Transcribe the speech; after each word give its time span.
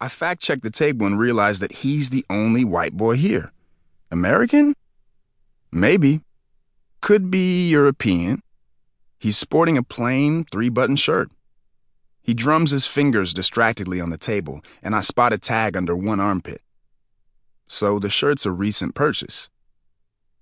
I 0.00 0.08
fact 0.08 0.40
checked 0.40 0.62
the 0.62 0.70
table 0.70 1.06
and 1.06 1.18
realized 1.18 1.60
that 1.60 1.82
he's 1.82 2.10
the 2.10 2.24
only 2.30 2.64
white 2.64 2.96
boy 2.96 3.16
here. 3.16 3.52
American? 4.10 4.74
Maybe. 5.72 6.20
Could 7.00 7.30
be 7.30 7.68
European. 7.68 8.42
He's 9.18 9.36
sporting 9.36 9.76
a 9.76 9.82
plain 9.82 10.44
three 10.44 10.68
button 10.68 10.96
shirt. 10.96 11.30
He 12.22 12.34
drums 12.34 12.70
his 12.70 12.86
fingers 12.86 13.34
distractedly 13.34 14.00
on 14.00 14.10
the 14.10 14.18
table, 14.18 14.60
and 14.82 14.94
I 14.94 15.00
spot 15.00 15.32
a 15.32 15.38
tag 15.38 15.76
under 15.76 15.96
one 15.96 16.20
armpit. 16.20 16.62
So 17.66 17.98
the 17.98 18.10
shirt's 18.10 18.46
a 18.46 18.52
recent 18.52 18.94
purchase. 18.94 19.48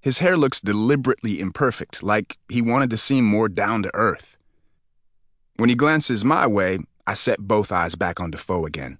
His 0.00 0.18
hair 0.20 0.36
looks 0.36 0.60
deliberately 0.60 1.40
imperfect, 1.40 2.02
like 2.02 2.38
he 2.48 2.62
wanted 2.62 2.90
to 2.90 2.96
seem 2.96 3.24
more 3.24 3.48
down 3.48 3.82
to 3.82 3.90
earth. 3.94 4.38
When 5.56 5.68
he 5.68 5.74
glances 5.74 6.24
my 6.24 6.46
way, 6.46 6.78
I 7.06 7.14
set 7.14 7.40
both 7.40 7.72
eyes 7.72 7.94
back 7.96 8.20
on 8.20 8.30
Defoe 8.30 8.64
again. 8.64 8.98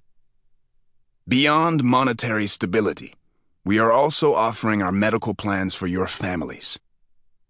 Beyond 1.29 1.85
monetary 1.85 2.47
stability, 2.47 3.15
we 3.65 3.79
are 3.79 3.93
also 3.93 4.35
offering 4.35 4.83
our 4.83 4.91
medical 4.91 5.35
plans 5.35 5.75
for 5.75 5.87
your 5.87 6.07
families. 6.07 6.79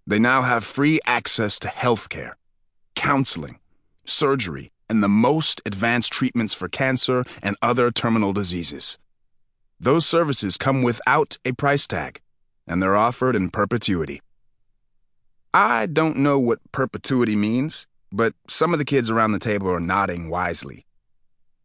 They 0.07 0.19
now 0.19 0.43
have 0.43 0.65
free 0.65 1.01
access 1.07 1.59
to 1.61 1.69
healthcare, 1.69 2.33
counseling, 2.95 3.59
surgery, 4.05 4.73
and 4.89 5.03
the 5.03 5.09
most 5.09 5.63
advanced 5.65 6.13
treatments 6.13 6.53
for 6.53 6.69
cancer 6.69 7.25
and 7.43 7.57
other 7.63 7.93
terminal 7.93 8.33
diseases. 8.33 8.99
Those 9.79 10.05
services 10.05 10.57
come 10.57 10.83
without 10.83 11.39
a 11.45 11.53
price 11.53 11.87
tag, 11.87 12.21
and 12.67 12.83
they're 12.83 12.97
offered 12.97 13.37
in 13.37 13.51
perpetuity. 13.51 14.21
I 15.55 15.87
don't 15.87 16.17
know 16.17 16.39
what 16.39 16.59
perpetuity 16.73 17.37
means, 17.37 17.87
but 18.13 18.35
some 18.49 18.73
of 18.73 18.79
the 18.79 18.85
kids 18.85 19.11
around 19.11 19.33
the 19.33 19.39
table 19.39 19.71
are 19.71 19.81
nodding 19.81 20.29
wisely. 20.29 20.85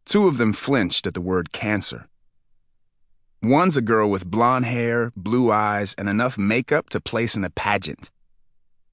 Two 0.06 0.28
of 0.28 0.38
them 0.38 0.52
flinched 0.52 1.06
at 1.08 1.14
the 1.14 1.20
word 1.20 1.50
cancer. 1.50 2.06
One's 3.42 3.76
a 3.76 3.82
girl 3.82 4.08
with 4.08 4.30
blonde 4.30 4.64
hair, 4.64 5.12
blue 5.16 5.50
eyes, 5.50 5.94
and 5.98 6.08
enough 6.08 6.38
makeup 6.38 6.88
to 6.90 7.00
place 7.00 7.36
in 7.36 7.44
a 7.44 7.50
pageant. 7.50 8.10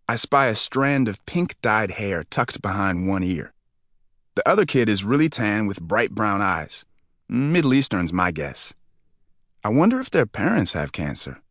I 0.10 0.16
spy 0.16 0.48
a 0.48 0.56
strand 0.56 1.08
of 1.08 1.24
pink 1.26 1.56
dyed 1.62 1.92
hair 1.92 2.24
tucked 2.24 2.62
behind 2.62 3.08
one 3.08 3.24
ear. 3.24 3.54
The 4.36 4.48
other 4.50 4.66
kid 4.66 4.90
is 4.90 5.04
really 5.04 5.30
tan 5.30 5.68
with 5.68 5.82
bright 5.82 6.12
brown 6.12 6.42
eyes. 6.42 6.84
Middle 7.30 7.76
Eastern's 7.76 8.12
my 8.12 8.32
guess. 8.32 8.74
I 9.64 9.70
wonder 9.70 10.00
if 10.00 10.10
their 10.10 10.26
parents 10.26 10.74
have 10.74 10.92
cancer. 10.92 11.42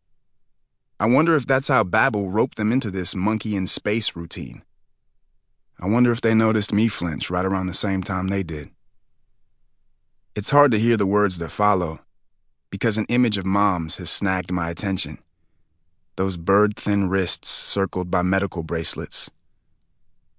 I 0.99 1.05
wonder 1.07 1.35
if 1.35 1.47
that's 1.47 1.69
how 1.69 1.83
Babel 1.85 2.29
roped 2.29 2.57
them 2.57 2.71
into 2.71 2.91
this 2.91 3.15
monkey 3.15 3.55
in 3.55 3.65
space 3.67 4.15
routine. 4.15 4.63
I 5.79 5.87
wonder 5.87 6.11
if 6.11 6.21
they 6.21 6.33
noticed 6.33 6.73
me 6.73 6.89
flinch 6.89 7.29
right 7.29 7.45
around 7.45 7.67
the 7.67 7.73
same 7.73 8.03
time 8.03 8.27
they 8.27 8.43
did. 8.43 8.69
It's 10.35 10.49
hard 10.49 10.71
to 10.71 10.79
hear 10.79 10.97
the 10.97 11.05
words 11.05 11.37
that 11.37 11.49
follow 11.49 11.99
because 12.71 12.97
an 12.97 13.05
image 13.05 13.37
of 13.37 13.45
mom's 13.45 13.97
has 13.97 14.09
snagged 14.09 14.51
my 14.51 14.67
attention. 14.71 15.19
Those 16.15 16.37
bird 16.37 16.75
thin 16.75 17.07
wrists 17.07 17.49
circled 17.49 18.09
by 18.09 18.23
medical 18.23 18.63
bracelets. 18.63 19.29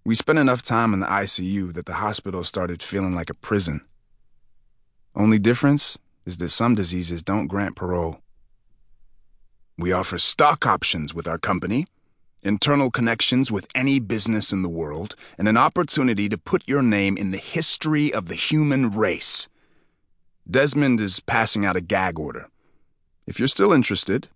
We 0.04 0.16
spent 0.16 0.40
enough 0.40 0.62
time 0.62 0.94
in 0.94 0.98
the 0.98 1.06
ICU 1.06 1.74
that 1.74 1.86
the 1.86 1.94
hospital 1.94 2.42
started 2.42 2.82
feeling 2.82 3.14
like 3.14 3.30
a 3.30 3.34
prison. 3.34 3.82
Only 5.14 5.38
difference 5.38 5.96
is 6.26 6.38
that 6.38 6.48
some 6.48 6.74
diseases 6.74 7.22
don't 7.22 7.46
grant 7.46 7.76
parole. 7.76 8.18
We 9.78 9.92
offer 9.92 10.18
stock 10.18 10.66
options 10.66 11.14
with 11.14 11.28
our 11.28 11.38
company, 11.38 11.86
internal 12.42 12.90
connections 12.90 13.52
with 13.52 13.68
any 13.76 14.00
business 14.00 14.52
in 14.52 14.62
the 14.62 14.68
world, 14.68 15.14
and 15.38 15.46
an 15.46 15.56
opportunity 15.56 16.28
to 16.28 16.36
put 16.36 16.66
your 16.66 16.82
name 16.82 17.16
in 17.16 17.30
the 17.30 17.38
history 17.38 18.12
of 18.12 18.26
the 18.26 18.34
human 18.34 18.90
race. 18.90 19.46
Desmond 20.50 21.00
is 21.00 21.20
passing 21.20 21.64
out 21.64 21.76
a 21.76 21.80
gag 21.80 22.18
order. 22.18 22.48
If 23.26 23.38
you're 23.38 23.48
still 23.48 23.72
interested, 23.72 24.28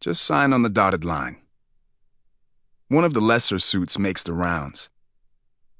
just 0.00 0.22
sign 0.22 0.54
on 0.54 0.62
the 0.62 0.70
dotted 0.70 1.04
line. 1.04 1.36
One 2.88 3.04
of 3.04 3.12
the 3.12 3.20
lesser 3.20 3.58
suits 3.58 3.98
makes 3.98 4.22
the 4.22 4.32
rounds. 4.32 4.88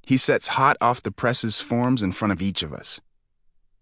He 0.02 0.18
sets 0.18 0.48
hot 0.48 0.76
off 0.80 1.02
the 1.02 1.10
presses 1.10 1.60
forms 1.60 2.02
in 2.02 2.12
front 2.12 2.32
of 2.32 2.42
each 2.42 2.62
of 2.62 2.74
us. 2.74 3.00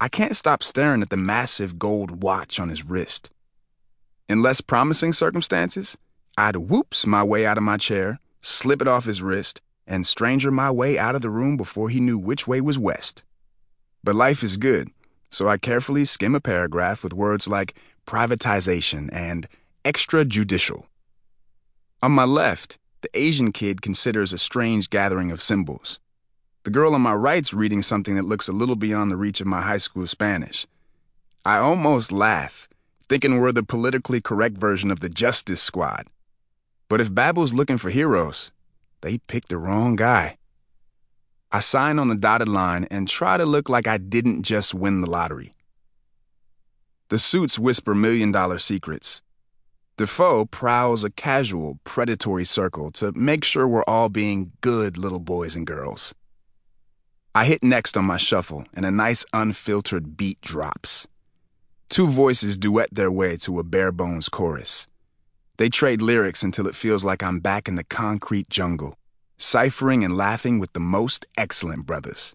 I 0.01 0.09
can't 0.09 0.37
stop 0.37 0.63
staring 0.63 1.03
at 1.03 1.11
the 1.11 1.17
massive 1.17 1.79
gold 1.79 2.23
watch 2.23 2.61
on 2.61 2.69
his 2.69 2.85
wrist. 2.85 3.31
In 4.29 4.43
less 4.43 4.61
promising 4.61 5.13
circumstances, 5.13 5.99
I'd 6.39 6.57
whoops 6.57 7.07
my 7.07 7.25
way 7.25 7.45
out 7.47 7.59
of 7.59 7.65
my 7.65 7.79
chair, 7.79 8.21
slip 8.41 8.81
it 8.81 8.89
off 8.89 9.07
his 9.07 9.23
wrist, 9.23 9.61
and 9.87 10.07
stranger 10.07 10.51
my 10.51 10.71
way 10.71 10.99
out 10.99 11.15
of 11.15 11.23
the 11.23 11.31
room 11.31 11.57
before 11.57 11.89
he 11.89 12.01
knew 12.01 12.17
which 12.17 12.47
way 12.47 12.61
was 12.61 12.79
west. 12.79 13.25
But 14.05 14.15
life 14.15 14.43
is 14.43 14.57
good, 14.57 14.91
so 15.35 15.49
I 15.49 15.57
carefully 15.57 16.05
skim 16.05 16.37
a 16.37 16.41
paragraph 16.41 17.03
with 17.03 17.13
words 17.13 17.49
like 17.49 17.75
privatization 18.07 19.13
and 19.13 19.49
extrajudicial. 19.85 20.85
On 22.01 22.13
my 22.13 22.25
left, 22.25 22.79
the 23.01 23.11
Asian 23.19 23.51
kid 23.51 23.83
considers 23.83 24.33
a 24.33 24.39
strange 24.39 24.91
gathering 24.91 25.33
of 25.33 25.43
symbols. 25.43 25.99
The 26.63 26.71
girl 26.71 26.95
on 26.95 27.01
my 27.01 27.15
right's 27.15 27.53
reading 27.53 27.83
something 27.83 28.15
that 28.15 28.25
looks 28.25 28.47
a 28.47 28.53
little 28.53 28.77
beyond 28.77 29.11
the 29.11 29.17
reach 29.17 29.41
of 29.41 29.49
my 29.49 29.63
high 29.63 29.79
school 29.79 30.07
Spanish. 30.07 30.69
I 31.45 31.59
almost 31.59 32.13
laugh, 32.13 32.69
thinking 33.09 33.41
we're 33.41 33.51
the 33.51 33.65
politically 33.65 34.21
correct 34.21 34.57
version 34.57 34.93
of 34.93 35.01
the 35.01 35.09
Justice 35.09 35.61
Squad. 35.61 36.07
But 36.89 37.01
if 37.01 37.13
Babel's 37.13 37.53
looking 37.53 37.79
for 37.79 37.91
heroes, 37.91 38.53
they 39.01 39.19
picked 39.19 39.49
the 39.49 39.59
wrong 39.59 39.97
guy. 39.97 40.39
I 41.55 41.61
sign 41.61 42.01
on 42.01 42.09
the 42.09 42.17
dotted 42.17 42.49
line 42.49 42.89
and 42.91 43.07
try 43.07 43.37
to 43.37 43.47
look 43.47 43.69
like 43.69 43.87
I 43.87 43.97
didn't 43.97 44.43
just 44.43 44.75
win 44.75 45.03
the 45.03 45.09
lottery. 45.09 45.55
The 47.11 47.19
suits 47.19 47.61
whisper 47.61 47.95
million 47.95 48.33
dollar 48.33 48.59
secrets. 48.59 49.23
Defoe 49.97 50.47
prowls 50.47 51.05
a 51.05 51.11
casual, 51.11 51.79
predatory 51.85 52.45
circle 52.45 52.91
to 52.95 53.13
make 53.13 53.45
sure 53.45 53.69
we're 53.69 53.85
all 53.85 54.09
being 54.09 54.51
good 54.63 54.99
little 54.99 55.21
boys 55.21 55.55
and 55.55 55.65
girls. 55.65 56.13
I 57.37 57.45
hit 57.45 57.63
next 57.63 57.97
on 57.97 58.05
my 58.05 58.17
shuffle, 58.17 58.65
and 58.75 58.85
a 58.85 58.91
nice 58.91 59.25
unfiltered 59.33 60.17
beat 60.17 60.41
drops. 60.41 61.07
Two 61.89 62.09
voices 62.09 62.57
duet 62.57 62.89
their 62.91 63.13
way 63.13 63.37
to 63.37 63.61
a 63.61 63.63
bare 63.63 63.93
bones 63.93 64.29
chorus. 64.29 64.89
They 65.59 65.69
trade 65.69 66.03
lyrics 66.03 66.43
until 66.43 66.67
it 66.67 66.75
feels 66.75 67.05
like 67.05 67.23
I'm 67.23 67.39
back 67.39 67.69
in 67.69 67.77
the 67.77 67.85
concrete 67.85 68.51
jungle, 68.51 68.99
ciphering 69.37 70.05
and 70.05 70.17
laughing 70.17 70.59
with 70.59 70.73
the 70.73 70.81
most 70.81 71.27
excellent 71.37 71.87
brothers. 71.87 72.35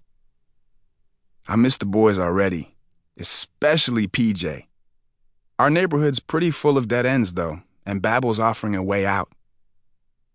I 1.47 1.55
miss 1.55 1.77
the 1.77 1.85
boys 1.85 2.19
already, 2.19 2.75
especially 3.17 4.07
PJ. 4.07 4.65
Our 5.57 5.69
neighborhood's 5.69 6.19
pretty 6.19 6.51
full 6.51 6.77
of 6.77 6.87
dead 6.87 7.05
ends, 7.05 7.33
though, 7.33 7.61
and 7.85 8.01
Babel's 8.01 8.39
offering 8.39 8.75
a 8.75 8.83
way 8.83 9.05
out. 9.05 9.29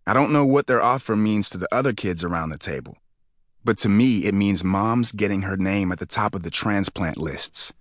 I 0.06 0.12
don't 0.12 0.32
know 0.32 0.44
what 0.44 0.66
their 0.66 0.82
offer 0.82 1.16
means 1.16 1.48
to 1.50 1.58
the 1.58 1.72
other 1.72 1.92
kids 1.92 2.22
around 2.22 2.50
the 2.50 2.58
table. 2.58 2.98
But 3.64 3.78
to 3.78 3.88
me, 3.88 4.26
it 4.26 4.34
means 4.34 4.62
mom's 4.62 5.12
getting 5.12 5.42
her 5.42 5.56
name 5.56 5.90
at 5.90 5.98
the 5.98 6.04
top 6.04 6.34
of 6.34 6.42
the 6.42 6.50
transplant 6.50 7.16
lists. 7.16 7.72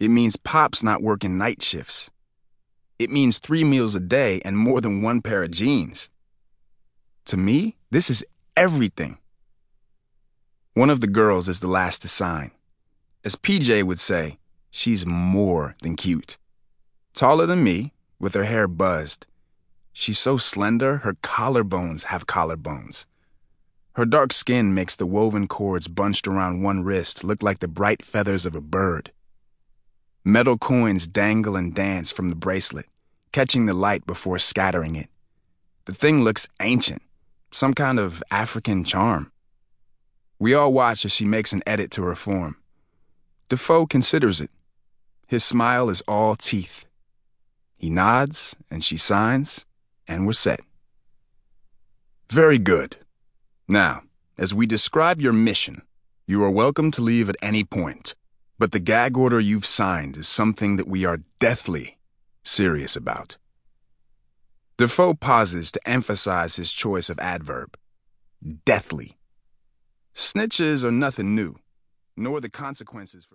It 0.00 0.08
means 0.08 0.34
pop's 0.34 0.82
not 0.82 1.02
working 1.02 1.38
night 1.38 1.62
shifts. 1.62 2.10
It 2.98 3.08
means 3.08 3.38
three 3.38 3.62
meals 3.62 3.94
a 3.94 4.00
day 4.00 4.40
and 4.44 4.58
more 4.58 4.80
than 4.80 5.02
one 5.02 5.22
pair 5.22 5.44
of 5.44 5.52
jeans. 5.52 6.08
To 7.26 7.36
me, 7.36 7.76
this 7.90 8.10
is 8.10 8.24
everything. 8.56 9.18
One 10.74 10.90
of 10.90 11.00
the 11.00 11.06
girls 11.06 11.48
is 11.48 11.60
the 11.60 11.68
last 11.68 12.02
to 12.02 12.08
sign. 12.08 12.50
As 13.24 13.36
PJ 13.36 13.84
would 13.84 14.00
say, 14.00 14.38
she's 14.70 15.06
more 15.06 15.76
than 15.82 15.96
cute. 15.96 16.38
Taller 17.14 17.46
than 17.46 17.62
me, 17.62 17.92
with 18.18 18.34
her 18.34 18.44
hair 18.44 18.66
buzzed. 18.66 19.26
She's 19.92 20.18
so 20.18 20.36
slender, 20.38 20.98
her 20.98 21.14
collarbones 21.14 22.04
have 22.04 22.26
collarbones. 22.26 23.04
Her 23.94 24.06
dark 24.06 24.32
skin 24.32 24.72
makes 24.72 24.96
the 24.96 25.04
woven 25.04 25.46
cords 25.46 25.86
bunched 25.86 26.26
around 26.26 26.62
one 26.62 26.82
wrist 26.82 27.22
look 27.22 27.42
like 27.42 27.58
the 27.58 27.68
bright 27.68 28.02
feathers 28.02 28.46
of 28.46 28.54
a 28.54 28.60
bird. 28.62 29.12
Metal 30.24 30.56
coins 30.56 31.06
dangle 31.06 31.56
and 31.56 31.74
dance 31.74 32.10
from 32.10 32.30
the 32.30 32.34
bracelet, 32.34 32.86
catching 33.32 33.66
the 33.66 33.74
light 33.74 34.06
before 34.06 34.38
scattering 34.38 34.96
it. 34.96 35.10
The 35.84 35.92
thing 35.92 36.22
looks 36.22 36.48
ancient, 36.60 37.02
some 37.52 37.74
kind 37.74 37.98
of 37.98 38.22
African 38.30 38.82
charm. 38.82 39.30
We 40.38 40.54
all 40.54 40.72
watch 40.72 41.04
as 41.04 41.12
she 41.12 41.24
makes 41.24 41.52
an 41.52 41.62
edit 41.66 41.90
to 41.92 42.02
her 42.02 42.16
form. 42.16 42.56
Defoe 43.48 43.86
considers 43.86 44.40
it. 44.40 44.50
His 45.26 45.44
smile 45.44 45.90
is 45.90 46.02
all 46.08 46.34
teeth. 46.34 46.86
He 47.76 47.90
nods, 47.90 48.56
and 48.70 48.82
she 48.82 48.96
signs, 48.96 49.66
and 50.08 50.26
we're 50.26 50.32
set. 50.32 50.60
Very 52.30 52.58
good. 52.58 52.96
Now, 53.68 54.02
as 54.38 54.54
we 54.54 54.66
describe 54.66 55.20
your 55.20 55.32
mission, 55.32 55.82
you 56.26 56.42
are 56.42 56.50
welcome 56.50 56.90
to 56.92 57.02
leave 57.02 57.28
at 57.28 57.36
any 57.42 57.64
point, 57.64 58.14
but 58.58 58.72
the 58.72 58.80
gag 58.80 59.16
order 59.16 59.38
you've 59.38 59.66
signed 59.66 60.16
is 60.16 60.26
something 60.26 60.76
that 60.76 60.88
we 60.88 61.04
are 61.04 61.20
deathly 61.38 61.98
serious 62.42 62.96
about. 62.96 63.36
Defoe 64.82 65.14
pauses 65.14 65.70
to 65.70 65.88
emphasize 65.88 66.56
his 66.56 66.72
choice 66.72 67.08
of 67.08 67.16
adverb. 67.20 67.78
Deathly. 68.64 69.16
Snitches 70.12 70.82
are 70.82 70.90
nothing 70.90 71.36
new, 71.36 71.54
nor 72.16 72.40
the 72.40 72.50
consequences 72.50 73.24
for. 73.24 73.30